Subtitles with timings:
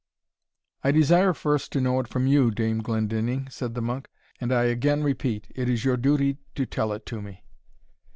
[0.83, 4.63] "I desire first to know it from you, Dame Glendinning," said the monk; "and I
[4.63, 7.43] again repeat, it is your duty to tell it to me."